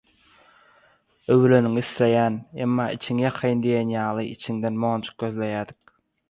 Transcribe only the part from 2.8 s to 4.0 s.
içiňi ýakaýyn diýen